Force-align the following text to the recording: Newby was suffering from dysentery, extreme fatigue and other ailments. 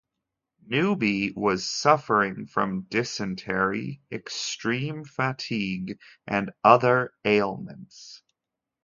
Newby 0.65 1.31
was 1.35 1.63
suffering 1.69 2.47
from 2.47 2.87
dysentery, 2.89 4.01
extreme 4.11 5.05
fatigue 5.05 5.99
and 6.25 6.49
other 6.63 7.13
ailments. 7.23 8.23